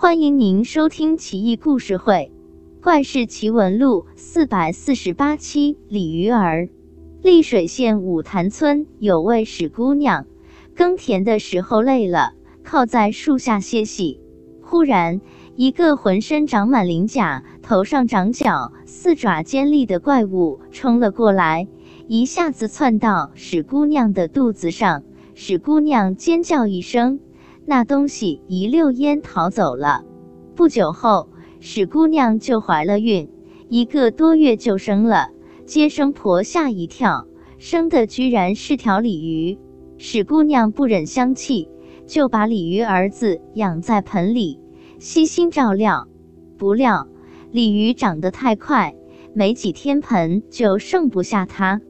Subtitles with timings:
[0.00, 2.30] 欢迎您收听《奇异故事会·
[2.84, 5.76] 怪事奇闻录》四百四十八期。
[5.88, 6.68] 鲤鱼儿，
[7.20, 10.24] 丽水县五潭村有位史姑娘，
[10.76, 14.20] 耕田的时候累了，靠在树下歇息。
[14.62, 15.20] 忽然，
[15.56, 21.66] 一个浑身长满鳞甲、头上长角、四爪尖利的怪物冲了过来，
[22.06, 25.02] 一下子窜到史姑娘的肚子上。
[25.34, 27.18] 史姑娘尖叫一声。
[27.70, 30.02] 那东西一溜烟逃走了。
[30.56, 31.28] 不久后，
[31.60, 33.30] 史姑娘就怀了孕，
[33.68, 35.28] 一个多月就生了。
[35.66, 37.26] 接生婆吓一跳，
[37.58, 39.58] 生的居然是条鲤鱼。
[39.98, 41.68] 史姑娘不忍相弃，
[42.06, 44.58] 就把鲤鱼儿子养在盆里，
[44.98, 46.08] 悉心照料。
[46.56, 47.06] 不料，
[47.50, 48.94] 鲤鱼长得太快，
[49.34, 51.82] 没几天盆就剩不下它，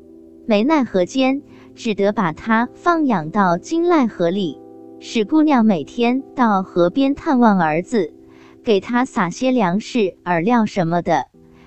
[0.45, 1.43] 没奈何间，
[1.77, 4.59] 只得把它放养到金濑河里。
[5.01, 8.13] 史姑娘每天到河边探望儿子，
[8.65, 11.27] 给他撒些粮食、饵料什么的。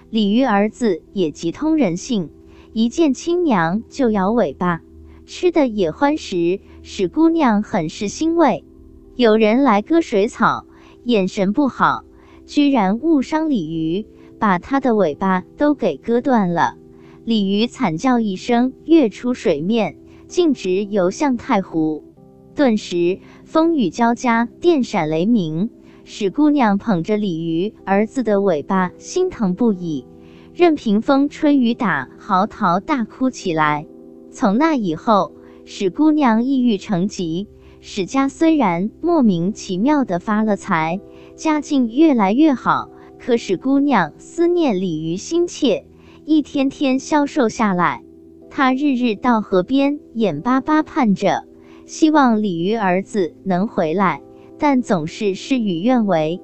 [0.09, 2.29] 鲤鱼儿子也极通人性，
[2.73, 4.81] 一见亲娘就摇尾巴，
[5.25, 6.59] 吃的也欢实。
[6.81, 8.65] 史姑娘很是欣慰。
[9.15, 10.65] 有人来割水草，
[11.05, 12.03] 眼神不好，
[12.45, 14.05] 居然误伤鲤鱼，
[14.39, 16.75] 把它的尾巴都给割断了。
[17.23, 19.95] 鲤鱼惨叫一声，跃出水面，
[20.27, 22.03] 径直游向太湖。
[22.53, 25.69] 顿时风雨交加，电闪雷鸣。
[26.03, 30.05] 史姑娘捧着鲤鱼儿子的尾巴，心疼不已，
[30.53, 33.85] 任凭风吹雨打，嚎啕大哭起来。
[34.31, 37.47] 从那以后，史姑娘抑郁成疾。
[37.79, 40.99] 史家虽然莫名其妙的发了财，
[41.35, 45.85] 家境越来越好，可史姑娘思念鲤鱼心切，
[46.25, 48.03] 一天天消瘦下来。
[48.49, 51.45] 她日日到河边，眼巴巴盼着。
[51.85, 54.21] 希望鲤鱼儿子能回来，
[54.57, 56.41] 但总是事与愿违。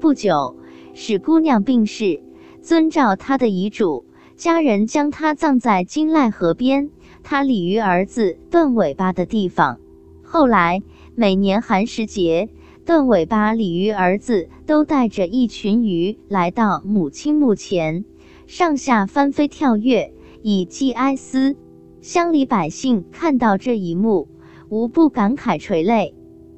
[0.00, 0.56] 不久，
[0.94, 2.22] 史姑娘病逝，
[2.60, 4.04] 遵照她的遗嘱，
[4.36, 6.90] 家人将她葬在金濑河边，
[7.22, 9.78] 她鲤鱼儿子断尾巴的地方。
[10.22, 10.82] 后来，
[11.14, 12.48] 每年寒食节，
[12.84, 18.04] 断尾巴鲤鱼儿子都带着一群鱼来到母亲墓前，
[18.46, 20.12] 上下翻飞跳跃，
[20.42, 21.56] 以寄哀思。
[22.00, 24.28] 乡里百姓看到这一幕。
[24.68, 26.14] 无不感慨垂泪。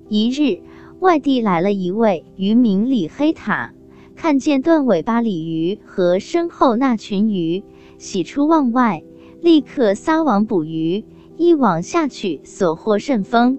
[0.08, 0.62] 一日，
[0.98, 3.72] 外地来了一位渔民李黑塔，
[4.16, 7.62] 看见断尾巴鲤鱼和身后那群鱼，
[7.98, 9.02] 喜出望外，
[9.40, 11.04] 立刻撒网捕鱼。
[11.36, 13.58] 一网下去，所获甚丰，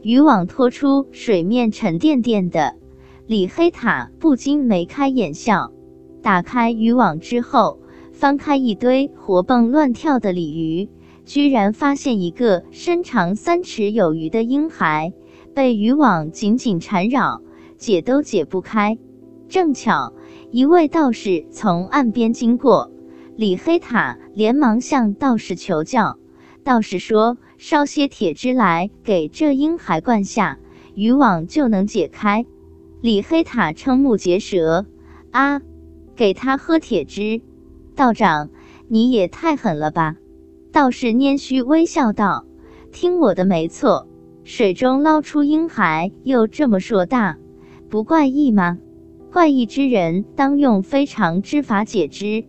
[0.00, 2.76] 渔网拖出水面沉甸甸的。
[3.26, 5.70] 李黑塔不禁眉开眼笑。
[6.22, 7.80] 打开渔网之后，
[8.12, 10.88] 翻开一堆活蹦乱跳的鲤鱼。
[11.28, 15.12] 居然发现一个身长三尺有余的婴孩，
[15.54, 17.42] 被渔网紧紧缠绕，
[17.76, 18.96] 解都解不开。
[19.46, 20.14] 正巧
[20.50, 22.90] 一位道士从岸边经过，
[23.36, 26.18] 李黑塔连忙向道士求教。
[26.64, 30.58] 道士说：“烧些铁汁来，给这婴孩灌下，
[30.94, 32.46] 渔网就能解开。”
[33.02, 34.86] 李黑塔瞠目结舌
[35.30, 35.60] ：“啊，
[36.16, 37.42] 给他喝铁汁？
[37.94, 38.48] 道长，
[38.88, 40.16] 你也太狠了吧！”
[40.78, 42.46] 道士拈须微笑道
[42.94, 44.06] ：“听我的，没错。
[44.44, 47.36] 水中捞出婴孩，又这么硕大，
[47.90, 48.78] 不怪异吗？
[49.32, 52.44] 怪异之人，当用非常之法解之。”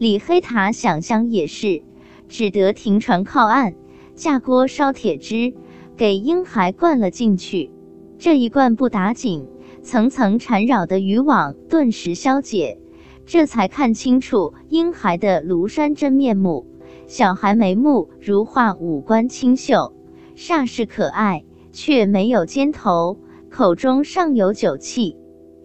[0.00, 1.82] 李黑塔想想也是，
[2.30, 3.74] 只得停船靠岸，
[4.14, 5.52] 架锅烧铁汁，
[5.98, 7.70] 给婴孩灌了进去。
[8.16, 9.46] 这一灌不打紧，
[9.82, 12.80] 层层缠绕的渔网顿时消解，
[13.26, 16.66] 这才看清楚婴孩的庐山真面目。
[17.06, 19.94] 小孩眉目如画，五官清秀，
[20.34, 23.18] 煞是可爱，却没有尖头，
[23.48, 25.16] 口中尚有酒气。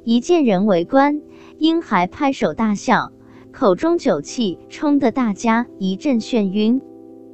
[0.04, 1.24] 一见人围观，
[1.58, 3.12] 婴孩拍手大笑，
[3.52, 6.80] 口中酒气冲得大家一阵眩晕。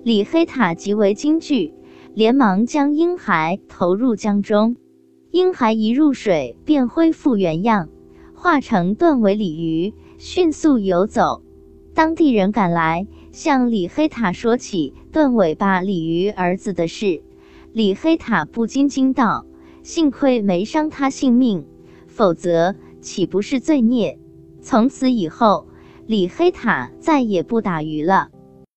[0.03, 1.73] 李黑塔极为惊惧，
[2.13, 4.77] 连忙将婴孩投入江中。
[5.31, 7.89] 婴孩一入水便恢复原样，
[8.33, 11.41] 化成断尾鲤鱼，迅速游走。
[11.93, 13.05] 当地人赶来。
[13.37, 17.21] 向李黑塔说起断尾巴鲤鱼儿子的事，
[17.71, 19.45] 李黑塔不禁惊道
[19.85, 21.63] ：“幸亏没伤他性命，
[22.07, 24.17] 否则岂不是罪孽？”
[24.59, 25.67] 从此以后，
[26.07, 28.29] 李黑塔再也不打鱼了。